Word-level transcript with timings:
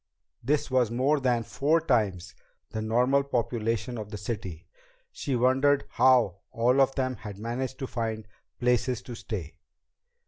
This 0.43 0.71
was 0.71 0.89
more 0.89 1.19
than 1.19 1.43
four 1.43 1.79
times 1.79 2.33
the 2.71 2.81
normal 2.81 3.21
population 3.21 3.99
of 3.99 4.09
the 4.09 4.17
city. 4.17 4.65
She 5.11 5.35
wondered 5.35 5.83
how 5.89 6.39
all 6.49 6.81
of 6.81 6.95
them 6.95 7.17
had 7.17 7.37
managed 7.37 7.77
to 7.77 7.85
find 7.85 8.27
places 8.59 9.03
to 9.03 9.13
stay. 9.13 9.57